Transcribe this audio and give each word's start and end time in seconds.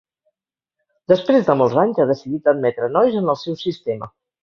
Després 1.13 1.45
de 1.51 1.57
molts 1.61 1.77
anys 1.83 2.01
ha 2.01 2.09
decidit 2.15 2.53
admetre 2.55 2.93
nois 2.99 3.23
en 3.25 3.33
el 3.37 3.43
seu 3.47 3.63
sistema. 3.65 4.15